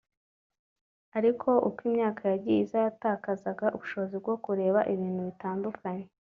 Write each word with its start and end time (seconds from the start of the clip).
ariko 1.17 1.49
uko 1.67 1.79
imyaka 1.89 2.21
yagiye 2.31 2.57
iza 2.63 2.77
yatakazaga 2.85 3.65
ubushobozi 3.75 4.15
bwo 4.23 4.35
kureba 4.43 4.79
ibintu 4.93 5.21
bitandukanye 5.29 6.05